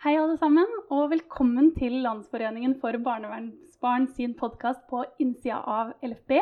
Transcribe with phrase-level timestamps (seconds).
[0.00, 6.38] Hei, alle sammen, og velkommen til Landsforeningen for barnevernsbarn sin podkast på innsida av LFB.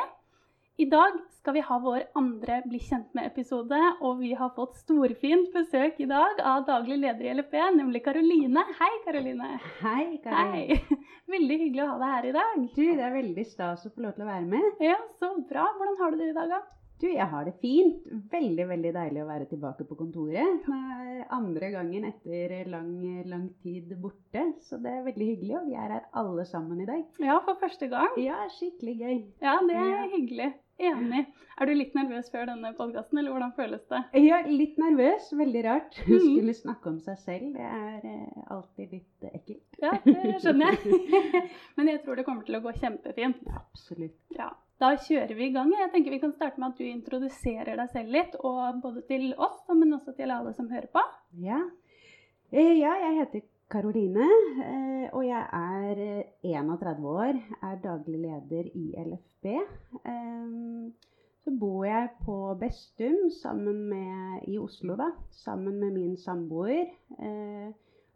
[0.78, 5.50] I dag skal vi ha vår andre Bli kjent med-episode, og vi har fått storfint
[5.56, 8.62] besøk i dag av daglig leder i LFB, nemlig Karoline.
[8.78, 9.50] Hei, Karoline.
[9.82, 10.78] Hei, Karoline.
[10.78, 11.02] Hei.
[11.34, 12.64] Veldig hyggelig å ha deg her i dag.
[12.78, 14.84] Du, det er veldig stas å få lov til å være med.
[14.86, 15.66] Ja, Så bra.
[15.74, 16.62] Hvordan har du det i dag, da?
[16.98, 18.06] Du, jeg har det fint.
[18.32, 20.64] Veldig, veldig deilig å være tilbake på kontoret.
[21.30, 22.90] Andre gangen etter lang,
[23.28, 25.54] lang tid borte, så det er veldig hyggelig.
[25.60, 27.04] Og vi er her alle sammen i dag.
[27.22, 28.16] Ja, for første gang.
[28.18, 29.18] Ja, skikkelig gøy.
[29.44, 30.08] Ja, det er Ja.
[30.16, 30.50] hyggelig.
[30.78, 31.24] Enig.
[31.58, 33.98] Er du litt nervøs før denne podkasten, eller hvordan føles det?
[34.14, 35.32] Er litt nervøs.
[35.34, 35.96] Veldig rart.
[36.06, 37.48] Hun Skulle snakke om seg selv.
[37.56, 39.82] Det er eh, alltid litt eh, ekkelt.
[39.82, 41.00] Ja, det skjønner jeg.
[41.76, 43.42] Men jeg tror det kommer til å gå kjempefint.
[43.58, 44.14] Absolutt.
[44.38, 45.72] Ja, Da kjører vi i gang.
[45.74, 49.32] Jeg tenker Vi kan starte med at du introduserer deg selv litt, og både til
[49.36, 51.02] oss, men også til alle som hører på.
[51.42, 51.58] Ja.
[52.52, 54.28] Eh, ja, jeg heter Karoline,
[54.64, 59.50] eh, og jeg er eh, 31 år, er daglig leder i LFB.
[60.04, 60.54] Eh,
[61.44, 66.90] Så bor jeg på Bestum sammen med, i Oslo, da, sammen med min samboer.
[67.18, 67.68] Eh,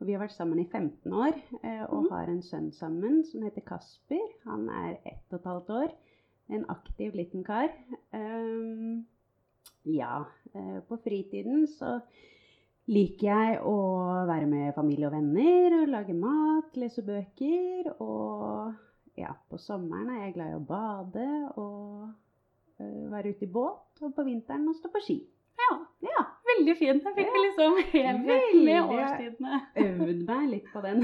[0.03, 2.11] Og vi har vært sammen i 15 år eh, og Mhm.
[2.11, 4.19] har en sønn sammen som heter Kasper.
[4.45, 5.93] Han er ett og et halvt år.
[6.51, 7.71] En aktiv liten kar.
[8.13, 9.05] Um,
[9.83, 11.97] Ja, eh, på fritiden så
[12.93, 13.77] liker jeg å
[14.29, 17.91] være med familie og venner, og lage mat, lese bøker.
[17.99, 18.73] Og
[19.19, 22.13] ja, på sommeren er jeg glad i å bade og
[22.79, 24.03] øh, være ute i båt.
[24.03, 25.19] Og på vinteren å stå på ski.
[25.63, 27.05] Ja, Ja, Veldig fint.
[27.07, 29.61] Jeg fikk vi liksom helheten med årstidene.
[30.63, 31.03] Litt på den.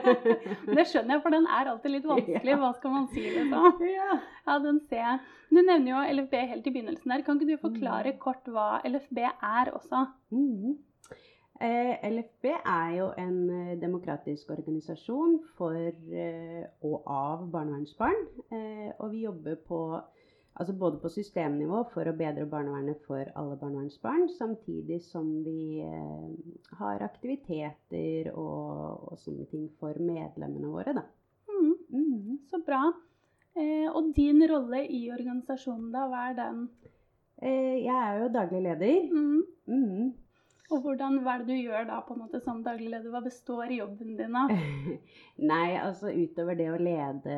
[0.76, 2.58] Det skjønner jeg, for den er alltid litt vanskelig.
[2.60, 3.82] Hva skal man si, liksom?
[3.86, 4.20] ja.
[4.66, 5.24] Den ser jeg.
[5.50, 7.24] Du nevner jo LFB helt i begynnelsen her.
[7.26, 10.06] Kan ikke du forklare kort hva LFB er også?
[10.34, 10.78] Mhm.
[11.60, 18.22] Eh, LFB er jo en eh, demokratisk organisasjon for eh, og av barnevernsbarn.
[18.48, 19.80] Eh, og vi jobber på,
[20.60, 26.26] altså både på systemnivå for å bedre barnevernet for alle barnevernsbarn, samtidig som vi eh,
[26.80, 30.94] har aktiviteter og, og sånne ting for medlemmene våre.
[31.00, 31.06] Da.
[31.48, 31.72] Mm.
[31.96, 32.82] Mm, så bra.
[33.56, 36.66] Eh, og din rolle i organisasjonen, da, hva er den?
[37.40, 39.14] Eh, jeg er jo daglig leder.
[39.16, 40.10] Mhm.
[40.70, 43.10] Og hvordan, hva er det du gjør da på en måte som daglig leder?
[43.10, 44.52] Hva består jobben din av?
[45.50, 47.36] Nei, altså utover det å lede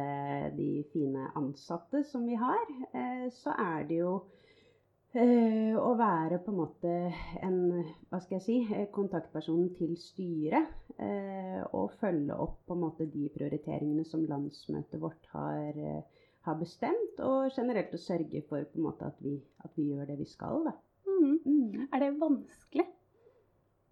[0.59, 4.13] de fine ansatte som vi har, eh, så er det jo
[5.17, 6.93] eh, å være på en måte
[7.41, 7.59] en
[8.11, 10.77] hva skal jeg si, kontaktpersonen kontaktperson til styret.
[11.01, 16.61] Eh, og følge opp på en måte de prioriteringene som landsmøtet vårt har, eh, har
[16.61, 17.21] bestemt.
[17.25, 20.29] Og generelt å sørge for på en måte at vi, at vi gjør det vi
[20.29, 20.67] skal.
[20.69, 20.77] Da.
[21.09, 21.39] Mm.
[21.47, 21.89] Mm.
[21.89, 22.93] Er det vanskelig?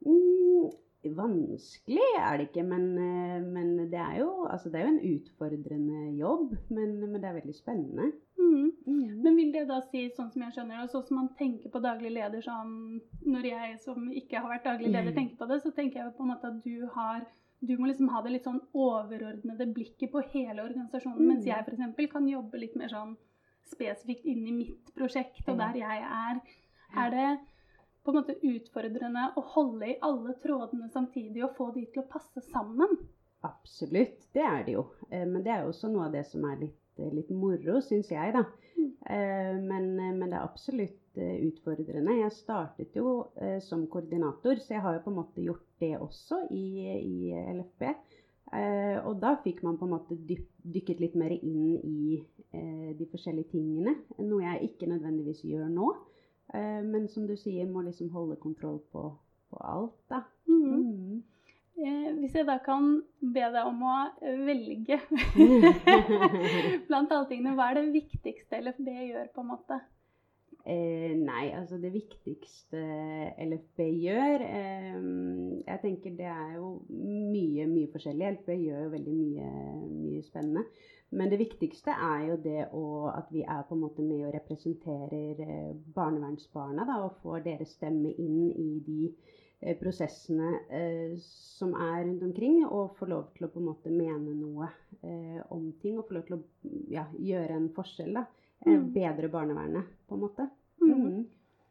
[0.07, 0.71] Mm,
[1.17, 5.15] vanskelig er det ikke, men, eh, men det, er jo, altså det er jo en
[5.15, 6.57] utfordrende jobb.
[6.71, 8.11] Men, men det er veldig spennende.
[8.39, 8.71] Mm.
[8.87, 9.23] Mm.
[9.23, 11.83] Men vil det da si, sånn som jeg skjønner det, sånn som man tenker på
[11.85, 15.17] daglig leder sånn Når jeg som ikke har vært daglig leder Mm.
[15.19, 17.27] tenker på det, så tenker jeg på en måte at du har
[17.63, 21.51] du må liksom ha det litt sånn overordnede blikket på hele organisasjonen, mens Mm.
[21.53, 22.11] jeg f.eks.
[22.13, 23.17] kan jobbe litt mer sånn
[23.71, 26.41] spesifikt inn i mitt prosjekt og der jeg er.
[26.97, 27.39] Er det
[28.05, 32.11] på en måte utfordrende å holde i alle trådene samtidig og få de til å
[32.11, 32.97] passe sammen?
[33.47, 34.85] Absolutt, det er det jo.
[35.11, 37.81] Eh, Men det er jo også noe av det som er litt, eh, litt moro,
[37.81, 38.45] syns jeg, da.
[38.77, 38.91] Mm.
[39.17, 42.15] Eh, Men, men det er absolutt utfordrende.
[42.21, 43.27] Jeg startet jo
[43.67, 47.83] som koordinator, så jeg har jo på en måte gjort det også i, i LFB.
[49.11, 52.23] Og da fikk man på en måte dykket litt mer inn i
[52.95, 53.97] de forskjellige tingene.
[54.23, 55.91] Noe jeg ikke nødvendigvis gjør nå.
[56.55, 59.05] Eh, men som du sier, må liksom holde kontroll på,
[59.51, 60.25] på alt, da.
[60.51, 60.81] Mm.
[60.81, 61.23] Mm.
[61.81, 63.95] Eh, hvis jeg da kan be deg om å
[64.45, 64.99] velge
[66.89, 69.81] blant alle tingene, hva er det viktigste LFB gjør, på en måte?
[70.65, 72.81] Eh, nei, altså det viktigste
[73.41, 74.99] LFB gjør eh,
[75.65, 78.35] Jeg tenker det er jo mye, mye forskjellig.
[78.37, 79.53] LFB gjør jo veldig mye,
[79.89, 80.67] mye spennende.
[81.17, 84.35] Men det viktigste er jo det å, at vi er på en måte med og
[84.37, 86.85] representerer eh, barnevernsbarna.
[86.87, 91.17] Da, og får deres stemme inn i de eh, prosessene eh,
[91.57, 92.61] som er rundt omkring.
[92.69, 94.69] Og får lov til å på en måte mene noe
[95.01, 95.97] eh, om ting.
[95.99, 96.45] Og få lov til å
[96.93, 98.21] ja, gjøre en forskjell.
[98.21, 98.29] da.
[98.67, 98.93] Eh, Mm.
[98.93, 100.51] bedre barnevernet, på en måte.
[100.81, 101.07] Mhm.
[101.07, 101.27] Mm.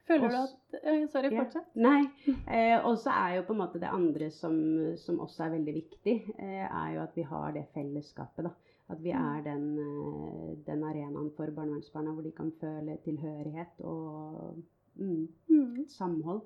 [0.08, 0.50] Føler du at
[0.82, 1.46] Sorry, Sorry, Ja.
[1.76, 2.10] Nei.
[2.48, 5.74] Eh, og så er jo på en måte det andre som, som også er veldig
[5.76, 8.44] viktig, eh, er jo at vi har det fellesskapet.
[8.44, 8.50] da.
[8.90, 9.38] At vi Mm.
[9.38, 14.58] er den, eh, den arenaen for barnevernsbarna hvor de kan føle tilhørighet og
[14.98, 15.86] mm, mm.
[15.88, 16.42] samhold.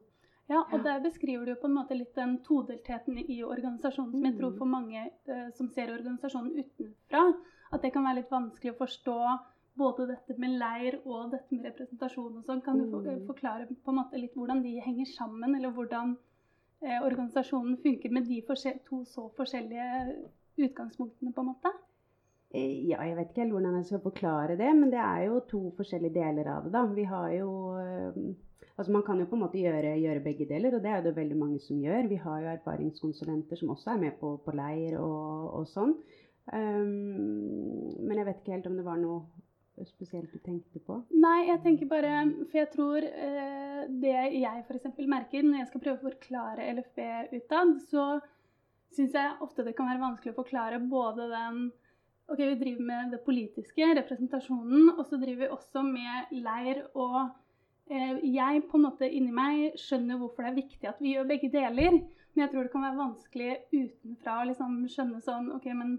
[0.49, 4.23] Ja, og der beskriver du jo på en måte litt den todeltheten i organisasjonen som
[4.25, 4.57] jeg tror Mm.
[4.57, 7.33] for mange eh, som ser organisasjonen utenfra,
[7.71, 9.39] at det kan være litt vanskelig å forstå
[9.77, 12.61] både dette med leir og dette med representasjon og sånn.
[12.63, 13.25] Kan du for, Mm.
[13.27, 16.17] forklare på en måte litt hvordan de henger sammen, eller hvordan
[16.81, 20.15] eh, organisasjonen funker med de to så forskjellige
[20.57, 21.71] utgangspunktene, på en måte?
[22.53, 25.39] Eh, Ja, jeg vet ikke helt hvordan jeg skal forklare det, men det er jo
[25.39, 26.71] to forskjellige deler av det.
[26.71, 26.85] da.
[26.85, 28.33] Vi har jo eh,
[28.75, 31.15] Altså Man kan jo på en måte gjøre, gjøre begge deler, og det er det
[31.15, 32.07] veldig mange som gjør.
[32.09, 35.93] Vi har jo erfaringskonsulenter som også er med på, på leir og, og sånn.
[36.51, 39.21] Um, men jeg vet ikke helt om det var noe
[39.81, 40.99] spesielt du tenkte på.
[41.17, 42.13] Nei, jeg tenker bare
[42.45, 44.89] For jeg tror eh, det jeg f.eks.
[45.09, 46.99] merker når jeg skal prøve å forklare LFB
[47.39, 48.07] utad, så
[48.93, 51.63] syns jeg ofte det kan være vanskelig å forklare både den
[52.31, 57.17] Ok, vi driver med det politiske, representasjonen, og så driver vi også med leir og
[57.91, 61.27] eh, Jeg på en måte inni meg skjønner hvorfor det er viktig at vi gjør
[61.33, 65.67] begge deler, men jeg tror det kan være vanskelig utenfra å liksom skjønne sånn Ok,
[65.75, 65.97] men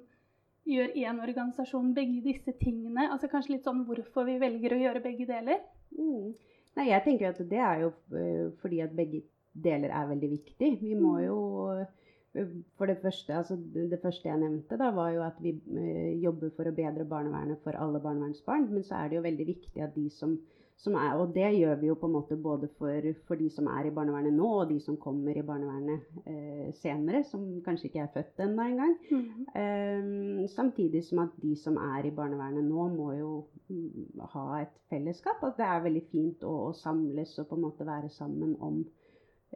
[0.68, 3.08] gjør én organisasjon begge disse tingene?
[3.12, 5.60] Altså kanskje litt sånn hvorfor vi velger å gjøre begge deler?
[5.98, 6.32] Mm.
[6.74, 9.22] Nei, jeg tenker at det er jo eh, fordi at begge
[9.54, 10.72] deler er veldig viktig.
[10.80, 11.26] Vi må Mm.
[11.26, 11.38] jo
[11.78, 16.18] eh, For det første, altså det første jeg nevnte, da, var jo at vi eh,
[16.18, 18.66] jobber for å bedre barnevernet for alle barnevernsbarn.
[18.72, 20.34] Men så er det jo veldig viktig at de som
[20.92, 23.86] er Og det gjør vi jo på en måte både for, for de som er
[23.88, 28.12] i barnevernet nå, og de som kommer i barnevernet eh, senere, som kanskje ikke er
[28.14, 28.96] født ennå engang.
[29.54, 33.30] Um, samtidig som at de som er i barnevernet nå, må jo
[33.68, 35.42] mm, ha et fellesskap.
[35.42, 38.84] At det er veldig fint å, å samles og på en måte være sammen om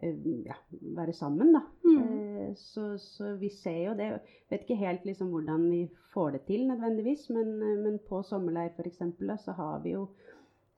[0.03, 0.17] eh,
[0.47, 0.57] Ja,
[0.97, 1.65] være sammen, da.
[1.85, 1.99] Mm.
[1.99, 4.11] Eh, så, så vi ser jo det.
[4.49, 5.85] Vet ikke helt liksom hvordan vi
[6.15, 9.03] får det til nødvendigvis, men, eh, men på sommerleir f.eks.
[9.45, 10.09] så har vi jo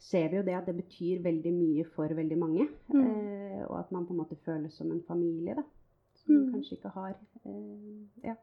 [0.00, 2.68] ser vi jo det at det betyr veldig mye for veldig mange.
[2.88, 3.02] Mm.
[3.04, 5.62] Eh, og at man på en måte føles som en familie, da.
[6.22, 6.52] Som man Mm.
[6.54, 7.14] kanskje ikke har.
[7.44, 8.34] Eh, ja.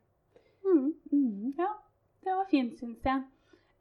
[0.65, 0.93] Mm.
[1.11, 1.53] Mm.
[1.57, 1.71] Ja,
[2.23, 3.23] det var fint, syns jeg.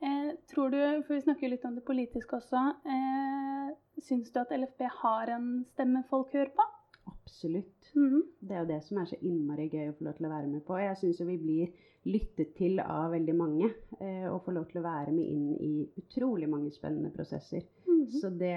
[0.02, 4.40] Eh, tror du, for vi snakker jo litt om det politiske også, eh, syns du
[4.40, 6.62] at LFB har en stemme folk hører på?
[7.08, 7.92] Absolutt.
[7.94, 8.22] Mhm.
[8.42, 10.48] Det er jo det som er så innmari gøy å få lov til å være
[10.48, 10.76] med på.
[10.78, 11.72] Jeg syns jo vi blir
[12.06, 13.70] lyttet til av veldig mange.
[14.00, 17.62] Eh, og får lov til å være med inn i utrolig mange spennende prosesser.
[17.86, 18.06] Mhm.
[18.20, 18.54] Så det,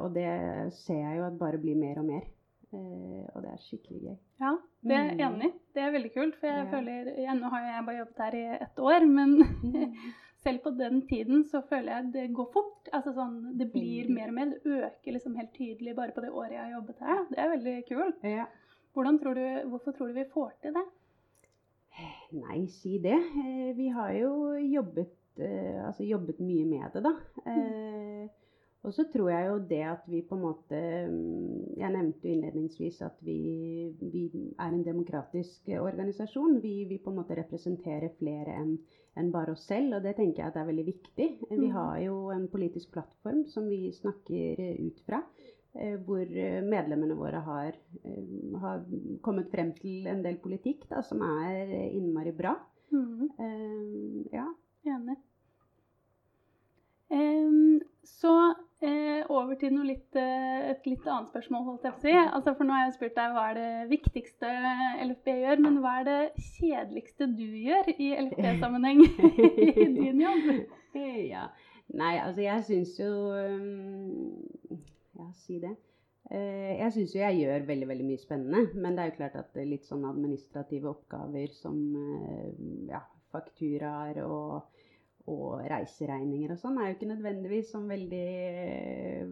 [0.00, 2.22] og det ser jeg jo at bare blir mer og mer.
[2.74, 4.16] Eh, og det er skikkelig gøy.
[4.40, 4.52] Ja,
[4.82, 5.34] det er jeg Mm.
[5.34, 5.48] enig.
[5.50, 5.58] i.
[5.74, 6.34] Det er veldig kult.
[6.40, 6.70] For jeg Ja.
[6.70, 9.30] føler, ja, Nå har jeg bare jobbet her i ett år, men
[10.44, 12.88] selv på den tiden så føler jeg det går fort.
[12.92, 14.46] Altså sånn, Det blir mer og mer.
[14.50, 17.24] Det øker liksom helt tydelig bare på det året jeg har jobbet her.
[17.30, 18.22] Det er veldig kult.
[18.24, 18.46] Ja.
[18.94, 20.84] Tror du, hvorfor tror du vi får til det?
[22.34, 23.14] Nei, si det.
[23.14, 27.12] Eh, vi har jo jobbet, eh, altså jobbet mye med det, da.
[27.46, 28.26] Eh,
[28.84, 32.34] og så tror jeg jo det at vi på en måte mm, Jeg nevnte jo
[32.34, 33.38] innledningsvis at vi,
[34.12, 34.24] vi
[34.58, 36.58] er en demokratisk organisasjon.
[36.62, 38.74] Vi, vi på en måte representerer flere enn
[39.16, 41.28] en bare oss selv, og det tenker jeg at er veldig viktig.
[41.48, 41.72] Vi Mm.
[41.72, 45.22] har jo en politisk plattform som vi snakker ut fra.
[45.74, 48.84] Eh, Hvor eh, medlemmene våre har, eh, har
[49.22, 52.56] kommet frem til en del politikk da, som er innmari bra.
[52.90, 53.30] Mhm.
[53.38, 54.48] Eh, ja.
[54.84, 55.16] Enig.
[57.14, 62.04] Um, så uh, over til litt, uh, et litt annet spørsmål, holdt jeg på å
[62.04, 62.14] si.
[62.22, 64.50] Altså, for nå har jeg spurt deg hva er det viktigste
[65.04, 69.04] LFB gjør, men hva er det kjedeligste du gjør i LFB-sammenheng
[69.84, 70.50] i din jobb?
[71.34, 71.48] ja.
[71.94, 74.80] Nei, altså jeg syns jo um,
[75.18, 75.74] Ja, si det.
[76.32, 78.62] Eh, jeg syns jo jeg gjør veldig veldig mye spennende.
[78.80, 83.02] Men det er jo klart at er litt sånn administrative oppgaver som eh, ja,
[83.34, 84.80] fakturaer og,
[85.30, 88.28] og reiseregninger og sånn er jo ikke nødvendigvis sånn veldig,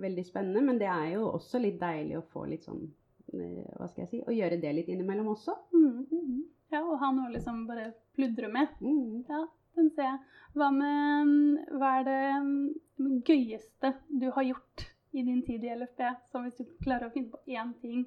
[0.03, 0.67] veldig spennende.
[0.69, 4.13] Men det er jo også litt deilig å få litt sånn eh, Hva skal jeg
[4.13, 5.57] si Å gjøre det litt innimellom også.
[5.73, 6.45] Mm.
[6.73, 8.69] Ja, og ha noe liksom bare pludre med.
[8.85, 9.25] Mm.
[9.29, 9.45] Ja,
[9.81, 10.23] den ser jeg.
[10.57, 16.03] Hva med Hva er det mm, gøyeste du har gjort i din tid i LFB?
[16.33, 18.07] Som hvis du klarer å finne på én ting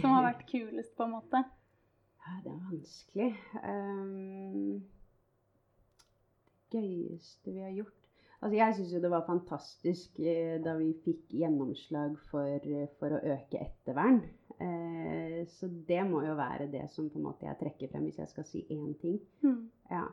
[0.00, 1.44] som har vært kulest, på en måte.
[2.20, 3.30] Ja, det er vanskelig.
[3.62, 4.82] Um,
[6.70, 7.96] det gøyeste vi har gjort
[8.40, 12.62] Altså, jeg syns jo det var fantastisk eh, da vi fikk gjennomslag for,
[12.96, 14.22] for å øke ettervern.
[14.56, 18.22] Eh, så det må jo være det som på en måte jeg trekker frem hvis
[18.22, 19.18] jeg skal si én ting.
[19.44, 19.66] Mm.
[19.92, 20.06] Ja.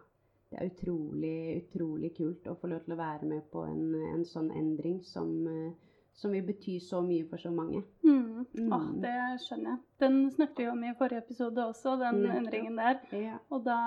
[0.50, 4.24] Det er utrolig, utrolig kult å få lov til å være med på en, en
[4.26, 5.74] sånn endring som, eh,
[6.16, 7.82] som vil bety så mye for så mange.
[8.04, 8.46] Mm.
[8.56, 8.72] Mm.
[8.74, 9.80] Åh, det skjønner jeg.
[10.00, 12.38] Den snakket vi om i forrige episode også, den Nettopp.
[12.40, 13.00] endringen der.
[13.12, 13.38] Ja.
[13.52, 13.78] Og da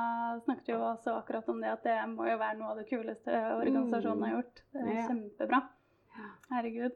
[0.44, 2.88] snakket vi jo også akkurat om det at det må jo være noe av det
[2.90, 4.62] kuleste organisasjonen har gjort.
[4.74, 5.06] Det er Ja.
[5.08, 5.62] kjempebra.
[6.50, 6.92] Herregud.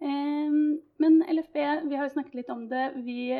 [0.00, 1.56] Um, men LFB,
[1.88, 2.84] vi har jo snakket litt om det.
[3.04, 3.30] Vi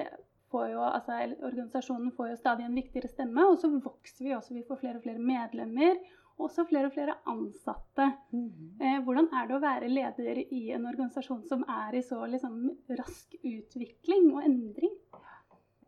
[0.52, 4.54] får jo, altså Organisasjonen får jo stadig en viktigere stemme, og så vokser vi også.
[4.56, 5.98] Vi får flere og flere medlemmer,
[6.38, 8.06] og også flere og flere ansatte.
[8.32, 8.68] Mhm.
[8.80, 12.60] Eh, hvordan er det å være leder i en organisasjon som er i så liksom,
[13.00, 14.94] rask utvikling og endring?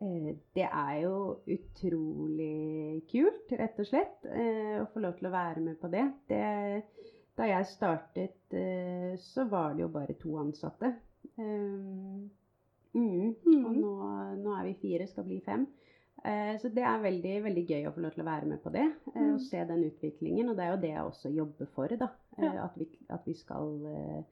[0.01, 5.33] Eh, Det er jo utrolig kult, rett og slett, eh, å få lov til å
[5.33, 6.13] være med på det.
[6.29, 6.83] det
[7.37, 10.95] da jeg startet, eh, så var det jo bare to ansatte.
[12.95, 13.81] Eh, mm, og Mm.
[13.81, 13.93] nå,
[14.43, 15.67] nå er vi fire, skal bli fem.
[16.25, 18.73] Eh, Så det er veldig, veldig gøy å få lov til å være med på
[18.73, 18.83] det.
[19.15, 19.35] eh, Mm.
[19.35, 20.49] Og se den utviklingen.
[20.51, 22.09] Og det er jo det jeg også jobber for, da.
[22.39, 22.65] Eh, Ja.
[22.65, 24.23] At, vi, at vi skal eh,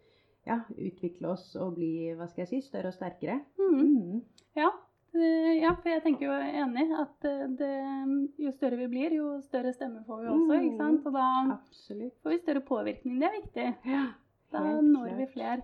[0.47, 3.41] ja, utvikle oss og bli, hva skal jeg si, større og sterkere.
[3.59, 3.81] Mm.
[3.81, 4.23] Mm.
[4.57, 4.71] Ja,
[5.15, 9.73] ja, for jeg tenker jo enig at eh, det, jo større vi blir, jo større
[9.73, 10.61] stemme får vi også.
[10.65, 11.07] ikke sant?
[11.07, 12.13] Og da Absolutt.
[12.23, 13.19] får vi større påvirkning.
[13.19, 13.77] Det er viktig.
[13.87, 14.07] Ja,
[14.53, 15.63] Da når når vi flere.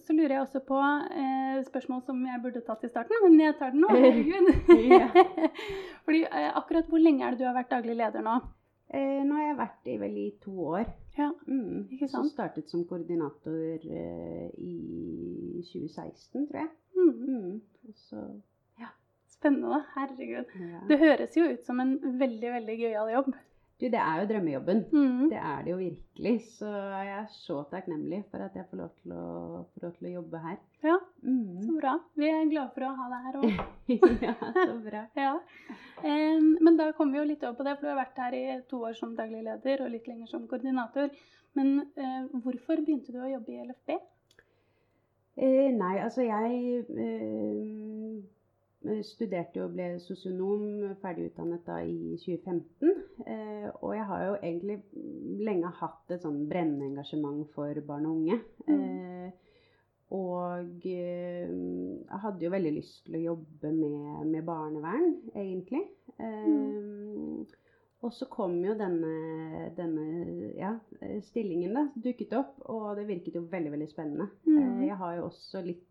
[0.00, 3.56] Så lurer jeg også på eh, spørsmål som jeg burde tatt i starten, men jeg
[3.58, 3.90] tar den nå.
[3.90, 4.50] Herregud.
[6.06, 8.36] Fordi eh, akkurat hvor lenge er det du har vært daglig leder nå?
[8.90, 10.86] Eh, nå har jeg vært i vel i to år.
[11.18, 11.88] Ja, Mm.
[11.92, 12.32] Ikke Så sant?
[12.32, 14.74] startet som koordinator i
[15.66, 16.70] 2016, tror jeg.
[16.96, 17.10] mm.
[17.34, 17.60] Mm.
[17.94, 18.24] Så,
[19.30, 19.78] Spennende.
[19.94, 20.50] Herregud.
[20.60, 20.80] ja.
[20.88, 23.30] Det høres jo ut som en veldig, veldig gøyal jobb.
[23.80, 24.80] Du, det er jo drømmejobben.
[24.92, 25.28] Mm.
[25.30, 26.34] Det er det jo virkelig.
[26.58, 29.24] Så jeg er så takknemlig for at jeg får lov til å,
[29.80, 30.58] lov til å jobbe her.
[30.84, 31.62] Ja, Mm.
[31.64, 31.94] så bra.
[32.16, 33.58] Vi er glade for å ha deg her òg.
[34.28, 35.02] ja, så bra.
[35.24, 35.32] Ja.
[36.04, 38.36] Um, men da kommer vi jo litt over på det, for du har vært her
[38.38, 41.08] i to år som daglig leder og litt lenger som koordinator.
[41.56, 43.96] Men uh, hvorfor begynte du å jobbe i LFB?
[45.40, 48.20] Uh, nei, altså jeg eh,
[49.04, 50.62] studerte jo og ble sosionom,
[51.02, 52.94] ferdigutdannet da i 2015.
[53.26, 54.78] Eh, og jeg har jo egentlig
[55.44, 58.40] lenge hatt et sånn brennende engasjement for barn og unge.
[58.72, 59.30] Eh,
[60.16, 65.84] og eh, jeg hadde jo veldig lyst til å jobbe med, med barnevern, egentlig.
[66.18, 67.58] Eh,
[68.00, 69.10] Og så kom jo denne,
[69.76, 70.04] denne
[70.56, 70.70] ja,
[71.04, 74.30] eh, stillingen da, dukket opp, og det virket jo veldig, veldig spennende.
[74.48, 74.56] Mm.
[74.56, 75.84] Eh, Jeg har jo også litt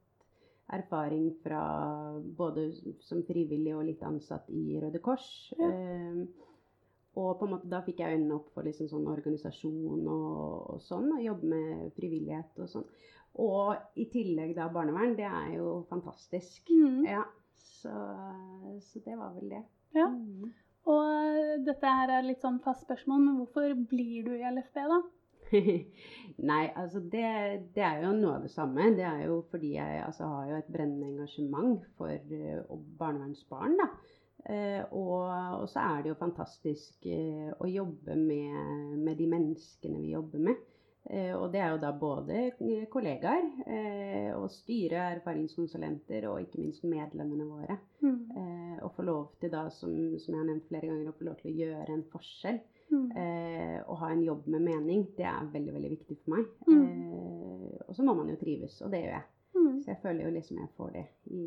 [0.76, 1.64] erfaring fra
[2.38, 2.70] både
[3.06, 5.28] som frivillig og litt ansatt i Røde Kors.
[5.60, 5.70] Ja.
[5.70, 6.46] Eh,
[7.20, 10.84] og på en måte da fikk jeg øynene opp for liksom sånn organisasjon og, og
[10.86, 12.88] sånn, og jobbe med frivillighet og sånn.
[13.40, 16.70] Og i tillegg da barnevern, det er jo fantastisk.
[16.72, 17.04] Mm.
[17.08, 17.26] Ja,
[17.60, 17.94] så,
[18.86, 19.64] så det var vel det.
[19.98, 20.08] Ja.
[20.14, 20.50] Mm.
[20.90, 24.82] Og eh, dette her er litt sånn fast spørsmål, men hvorfor blir du i LFB,
[24.94, 25.00] da?
[26.50, 27.26] Nei, altså det,
[27.76, 28.94] det er jo noe av det samme.
[28.96, 32.64] Det er jo fordi jeg altså, har jo et brennende engasjement for eh,
[33.02, 33.76] barnevernsbarn.
[33.82, 33.90] da.
[34.40, 35.26] Uh, og,
[35.62, 40.46] og så er det jo fantastisk uh, å jobbe med, med de menneskene vi jobber
[40.48, 40.62] med.
[41.10, 42.40] Uh, og det er jo da både
[42.92, 43.50] kollegaer
[44.38, 47.80] og styre, erfaringskonsulenter og ikke minst medlemmene våre.
[48.00, 48.80] Mm.
[48.86, 49.92] Og få lov til da, som,
[50.22, 52.60] som jeg har nevnt flere ganger, å få lov til å gjøre en forskjell.
[52.92, 53.12] Mm.
[53.16, 56.46] Eh, å ha en jobb med mening, det er veldig veldig viktig for meg.
[56.68, 56.86] Mm.
[56.86, 59.26] Eh, og så må man jo trives, og det gjør jeg.
[59.56, 59.76] Mm.
[59.84, 61.44] Så jeg føler jo liksom jeg får det i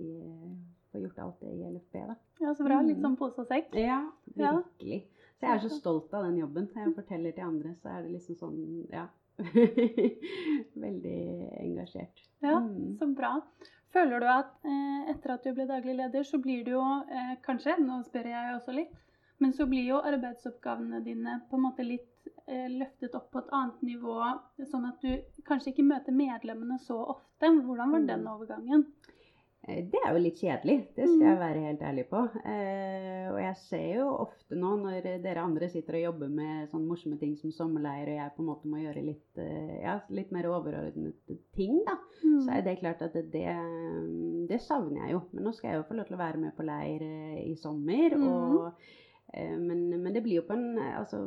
[0.93, 2.15] Får gjort alt det i LFB, da.
[2.43, 2.81] Ja, så bra.
[2.85, 3.03] Litt Mm.
[3.07, 3.71] sånn pose og sekk.
[3.75, 4.51] Ja, Ja.
[4.61, 5.07] virkelig.
[5.41, 6.69] Så jeg er så stolt av den jobben.
[6.75, 9.07] Når jeg forteller til andre, så er det liksom sånn Ja.
[10.77, 11.21] veldig
[11.61, 12.21] engasjert.
[12.43, 12.99] Ja, Mm.
[12.99, 13.41] så bra.
[13.93, 16.81] Føler du at eh, etter at du ble daglig leder, så blir du jo
[17.11, 18.93] eh, kanskje, nå spør jeg også litt,
[19.43, 22.09] men så blir jo arbeidsoppgavene dine på en måte litt
[22.47, 24.17] eh, løftet opp på et annet nivå,
[24.71, 27.51] sånn at du kanskje ikke møter medlemmene så ofte.
[27.63, 28.33] Hvordan var den Mm.
[28.35, 28.87] overgangen?
[29.69, 31.43] Eh, Det er jo litt kjedelig, det skal jeg Mm.
[31.45, 32.23] være helt ærlig på.
[32.45, 36.89] Eh, og jeg ser jo ofte nå når dere andre sitter og jobber med sånne
[36.89, 40.33] morsomme ting som sommerleir, og jeg på en måte må gjøre litt, eh, ja, litt
[40.33, 41.95] mer overordnede ting, da,
[42.25, 42.41] Mm.
[42.43, 45.23] så er det klart at det, det, det savner jeg jo.
[45.33, 47.55] Men nå skal jeg jo få lov til å være med på leir eh, i
[47.55, 48.27] sommer, Mm.
[48.27, 48.73] og,
[49.35, 51.23] men, men det blir jo, en, altså,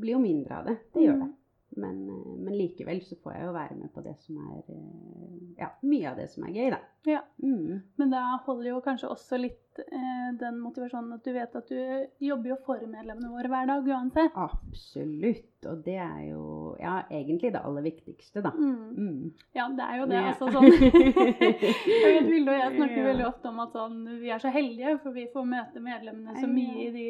[0.00, 0.76] blir jo mindre av det.
[0.94, 1.20] Det gjør Mm.
[1.26, 1.34] det.
[1.76, 5.36] Men, eh, men likevel så får jeg jo være med på det som er eh,
[5.60, 6.78] Ja, mye av det som er gøy, da.
[7.06, 7.20] Ja.
[7.42, 7.82] Mm.
[8.00, 12.24] Men da holder jo kanskje også litt eh, den motivasjonen at du vet at du
[12.26, 14.34] jobber jo for medlemmene våre hver dag uansett.
[14.34, 15.46] Absolutt.
[15.70, 16.42] Og det er jo
[16.80, 18.50] ja, egentlig det aller viktigste, da.
[18.56, 18.96] Mm.
[18.96, 19.32] Mm.
[19.56, 20.18] Ja, det er jo det.
[20.18, 20.32] Ja.
[20.32, 20.68] Altså sånn
[21.90, 23.06] Jeg vet Vilde og jeg snakker Ja.
[23.12, 26.50] veldig ofte om at sånn, vi er så heldige, for vi får møte medlemmene så
[26.50, 27.08] mye i de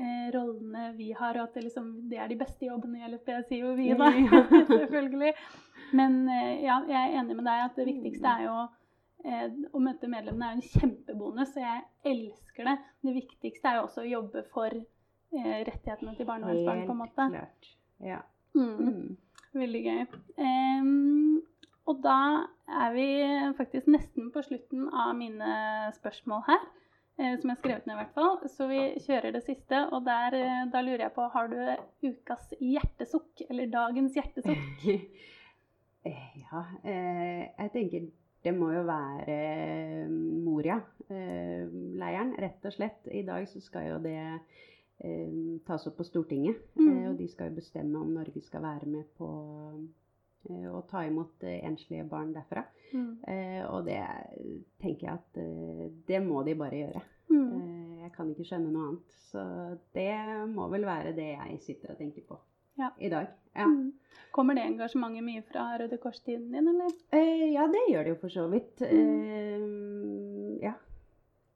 [0.00, 3.30] eh, rollene vi har, og at det, liksom, det er de beste jobbene i LFB,
[3.48, 4.10] sier jo vi, da.
[4.72, 5.32] Selvfølgelig.
[5.98, 8.56] Men eh, ja, jeg er enig med deg at det viktigste er jo
[9.24, 12.76] eh, å møte medlemmene er jo en kjempebonus, og jeg elsker det.
[13.08, 17.28] Det viktigste er jo også å jobbe for eh, rettighetene til barnevernsbarn, på en måte.
[17.34, 17.72] klart.
[18.04, 18.20] Ja.
[18.56, 18.76] Mm.
[18.88, 19.16] Mm.
[19.58, 20.02] Veldig gøy.
[20.44, 21.42] Em,
[21.88, 22.18] Og da
[22.68, 23.06] er vi
[23.56, 25.54] faktisk nesten på slutten av mine
[25.96, 26.66] spørsmål her.
[27.18, 28.36] Eh, Som jeg har skrevet ned, i hvert fall.
[28.52, 29.76] Så vi kjører det siste.
[29.92, 31.58] Og der, eh, da lurer jeg på Har du
[32.08, 33.44] ukas hjertesukk?
[33.50, 34.78] Eller dagens hjertesukk?
[36.06, 38.04] Eh, ja, jeg tenker
[38.46, 40.06] det må jo være
[40.46, 43.08] Moria-leiren, rett og slett.
[43.10, 44.38] I dag så skal jo det
[45.66, 46.56] tas opp på Stortinget.
[46.78, 47.10] Mm.
[47.10, 49.28] Og de skal jo bestemme om Norge skal være med på
[50.72, 52.64] å ta imot eh, enslige barn derfra.
[52.92, 53.10] Mm.
[53.28, 54.00] Eh, og det
[54.80, 57.02] tenker jeg at eh, det må de bare gjøre.
[57.28, 57.48] Mm.
[57.60, 59.16] Eh, jeg kan ikke skjønne noe annet.
[59.28, 59.42] Så
[59.94, 60.10] det
[60.54, 62.38] må vel være det jeg sitter og tenker på
[62.78, 62.92] Ja.
[62.98, 63.26] i dag.
[63.58, 63.66] Ja.
[63.66, 63.92] Mm.
[64.32, 66.92] Kommer det engasjementet mye fra Røde Kors-tiden din, eller?
[67.12, 68.80] Eh, ja, det gjør det jo for så vidt.
[68.80, 68.94] Mm.
[68.94, 70.72] Eh, ja,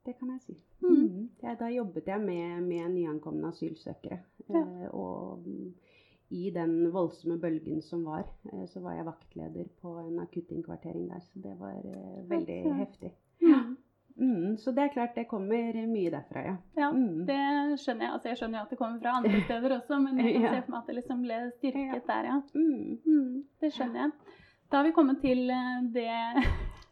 [0.05, 0.57] det kan jeg si.
[0.83, 0.95] Mm.
[0.99, 1.29] Mm.
[1.43, 4.19] Ja, da jobbet jeg med, med nyankomne asylsøkere.
[4.49, 4.59] Ja.
[4.59, 5.45] Eh, og
[6.33, 11.19] i den voldsomme bølgen som var, eh, så var jeg vaktleder på en akuttinnkvartering der.
[11.29, 12.73] Så det var eh, veldig Ja.
[12.81, 13.11] heftig.
[13.41, 13.61] Ja.
[14.17, 16.55] Mm, så det er klart det kommer mye derfra, ja.
[16.77, 17.25] Ja, Mm.
[17.25, 18.11] det skjønner jeg.
[18.13, 20.61] Altså, jeg skjønner jo at det kommer fra andre steder også, men jeg kan se
[20.67, 22.01] for meg at det liksom ble styrket Ja.
[22.13, 22.41] der, ja.
[22.53, 22.99] Mm.
[23.05, 24.11] Mm, det skjønner jeg.
[24.71, 26.09] Da har vi kommet til eh, det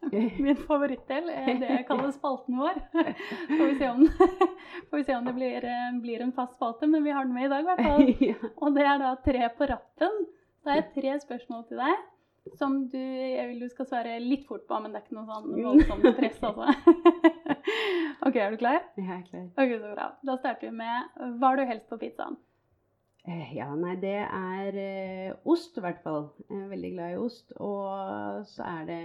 [0.10, 1.28] min favorittdel,
[1.62, 2.80] det jeg kaller spalten vår.
[2.92, 4.06] Får vi se om,
[4.90, 7.36] får vi se om det blir, eh, blir en fast spalte, men vi har den
[7.36, 8.32] med i dag i hvert fall.
[8.66, 10.24] Og det er da tre på rappen.
[10.66, 12.08] Da jeg tre spørsmål til deg
[12.58, 15.30] som du, jeg vil du skal svare litt fort på, men det er ikke noe
[15.30, 16.70] sånn voldsomt press, altså.
[18.26, 18.80] ok, er du klar?
[18.98, 19.44] Jeg er klar.
[19.62, 20.08] Ok, så bra.
[20.26, 22.40] Da starter vi med Hva har du helst på pizzaen?
[23.28, 26.30] Eh, Ja, nei, det er eh, ost i hvert fall.
[26.50, 27.52] Jeg er veldig glad i ost.
[27.62, 29.02] Og så er det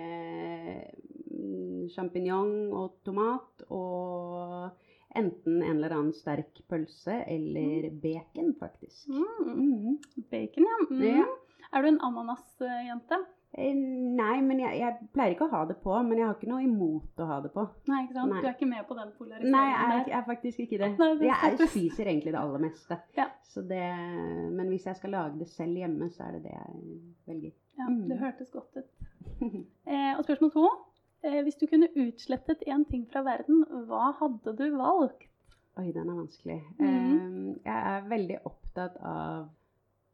[1.31, 4.71] mm, sjampinjong og tomat og
[5.17, 9.09] enten en eller annen sterk pølse eller bacon, faktisk.
[9.09, 9.99] Mm, Mm.
[10.31, 10.79] bacon, ja.
[10.91, 11.03] Mm.
[11.21, 11.27] Ja.
[11.73, 13.19] Er du en ananasjente?
[13.57, 13.73] Eh,
[14.17, 15.93] Nei, men jeg, jeg pleier ikke å ha det på.
[16.05, 17.63] Men jeg har ikke noe imot å ha det på.
[17.89, 18.33] Nei, ikke sant?
[18.33, 18.41] Nei.
[18.43, 20.91] Du er ikke med på den polariseringen Nei, jeg er, jeg er faktisk ikke det.
[21.01, 22.99] Nei, det Jeg er- spiser egentlig det aller meste.
[23.17, 23.29] Ja.
[23.57, 23.83] Det,
[24.53, 26.99] men hvis jeg skal lage det selv hjemme, så er det det jeg
[27.31, 27.55] velger.
[27.79, 28.03] Ja, Mm.
[28.09, 28.91] det hørtes godt ut.
[29.87, 30.67] Eh, og spørsmål to.
[31.25, 35.25] Eh, hvis du kunne utslettet én ting fra verden, hva hadde du valgt?
[35.81, 36.59] Oi, den er vanskelig.
[36.79, 36.87] Mhm.
[36.89, 39.49] Eh, jeg er veldig opptatt av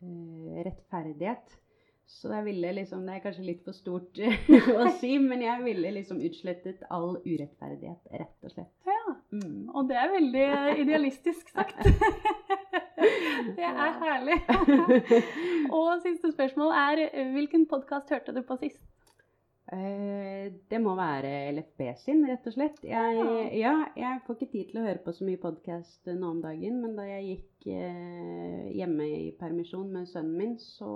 [0.03, 1.59] eh, rettferdighet.
[2.12, 4.20] Så jeg ville liksom Det er kanskje litt for stort
[4.81, 8.72] å si, men jeg ville liksom utslettet all urettferdighet, rett og slett.
[8.87, 9.01] Ja,
[9.33, 9.70] Mm.
[9.72, 10.46] Og det er veldig
[10.83, 11.79] idealistisk sagt.
[13.57, 14.37] det er herlig.
[15.72, 18.83] og siste spørsmål er hvilken podkast hørte du på sist?
[19.72, 22.83] Eh, det må være LFB sin, rett og slett.
[22.85, 23.22] Jeg,
[23.57, 26.83] ja, jeg får ikke tid til å høre på så mye podkast nå om dagen,
[26.83, 30.92] men da jeg gikk eh, hjemme i permisjon med sønnen min, så,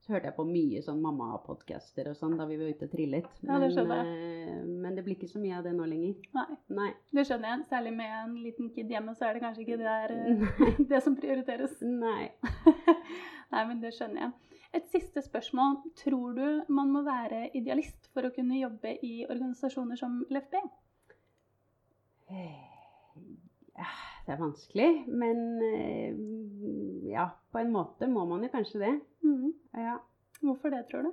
[0.00, 3.26] så hørte jeg på mye sånn mamma-podcaster og sånn da vi var ute og trillet.
[3.44, 4.62] Ja, det skjønner jeg.
[4.80, 6.14] men det blir ikke så mye av det nå lenger.
[6.36, 6.46] Nei,
[6.78, 6.90] Nei.
[7.12, 7.66] det skjønner jeg.
[7.68, 11.02] Særlig med en liten kid hjemme, så er det kanskje ikke det, er, eh, det
[11.04, 11.76] som prioriteres.
[11.84, 12.30] Nei.
[13.52, 14.56] Nei, men det skjønner jeg.
[14.80, 15.80] Et siste spørsmål.
[15.98, 20.60] Tror du man må være idealist for å kunne jobbe i organisasjoner som LFB?
[22.30, 23.90] Ja,
[24.26, 26.20] det er vanskelig, men eh,
[27.10, 28.94] ja, på en måte må man jo kanskje det.
[29.26, 29.52] Mm.
[29.74, 29.96] Ja.
[30.40, 31.12] Hvorfor det, tror du?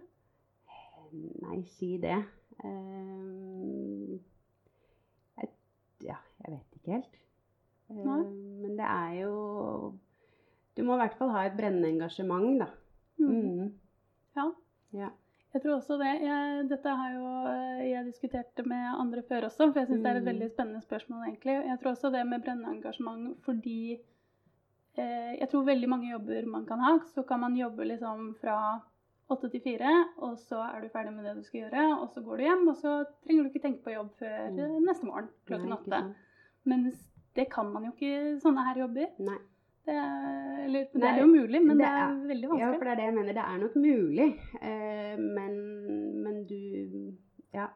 [1.43, 2.17] Nei, si det.
[2.63, 4.17] Um,
[5.37, 5.49] jeg,
[6.03, 7.17] ja, jeg vet ikke helt.
[7.89, 9.33] Ehm, men det er jo
[10.75, 12.67] Du må i hvert fall ha et brennende engasjement, da.
[13.17, 13.29] Mm.
[13.29, 13.69] Mm.
[14.37, 14.49] Ja.
[14.93, 15.09] Ja.
[15.53, 16.09] Jeg tror også det.
[16.21, 20.11] Jeg, dette har jo eh, jeg diskutert med andre før også, for jeg syns det
[20.11, 20.29] er et Mm.
[20.31, 21.55] veldig spennende spørsmål, egentlig.
[21.69, 23.77] Jeg tror også det med brennende engasjement fordi
[24.97, 28.81] eh, Jeg tror veldig mange jobber man kan ha, så kan man jobbe liksom fra
[29.29, 32.21] åtte til fire, og så er du ferdig med det du skal gjøre, og så
[32.23, 32.93] går du hjem, og så
[33.25, 34.59] trenger du ikke tenke på jobb før Mm.
[34.59, 36.15] eh, neste morgen klokken åtte.
[36.65, 36.95] Mens
[37.35, 39.07] det kan man jo ikke sånne her jobber.
[39.19, 39.37] Nei.
[39.87, 42.65] Det er, eller, det er jo mulig, men det det er, veldig vanskelig.
[42.67, 43.33] Ja, for det er det jeg mener.
[43.37, 44.29] Det er nok mulig.
[44.61, 45.53] Eh, men,
[46.23, 46.57] men du
[47.55, 47.67] Ja.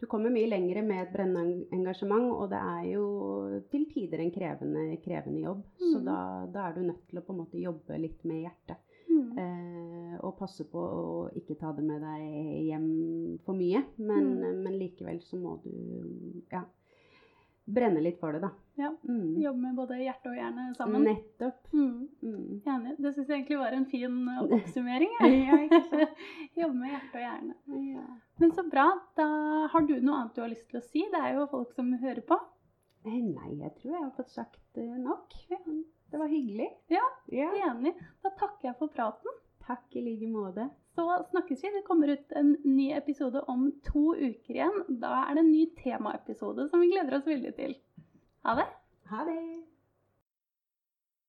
[0.00, 3.06] Du kommer mye lenger med et brennende engasjement, og det er jo
[3.72, 5.64] til tider en krevende, krevende jobb.
[5.76, 6.04] Så Mhm.
[6.06, 6.18] da,
[6.54, 8.76] da er du nødt til å på en måte jobbe litt med hjertet.
[9.10, 9.38] Mm.
[9.42, 13.82] Eh, og passe på å ikke ta det med deg hjem for mye.
[13.98, 14.62] Men, Mm.
[14.62, 16.62] men likevel så må du ja,
[17.68, 18.48] brenne litt for det, da.
[18.78, 18.88] Ja.
[19.08, 19.36] Mm.
[19.42, 21.02] Jobbe med både hjerte og hjerne sammen.
[21.04, 21.66] Nettopp.
[21.72, 22.08] Mm.
[22.22, 22.60] Mm.
[22.64, 22.94] Enig.
[23.02, 25.14] Det syns jeg egentlig var en fin eh, oppsummering.
[26.56, 27.56] Jobbe med hjerte og hjerne.
[27.92, 28.04] Ja.
[28.38, 28.86] Men så bra.
[29.18, 29.26] Da
[29.72, 31.04] har du noe annet du har lyst til å si?
[31.12, 32.38] Det er jo folk som hører på.
[33.06, 35.34] Eh, Nei, jeg tror jeg har fått sagt eh, nok.
[36.08, 36.70] Det var hyggelig.
[36.94, 37.04] Ja,
[37.34, 37.50] Ja.
[37.72, 37.94] Enig.
[38.24, 39.34] Da takker jeg for praten.
[39.68, 40.70] Takk i like måte.
[40.98, 41.70] Så snakkes vi.
[41.70, 44.80] Det kommer ut en ny episode om to uker igjen.
[44.98, 47.76] Da er det en ny temaepisode som vi gleder oss veldig til.
[48.42, 48.64] Ha det!
[49.12, 49.38] Ha det!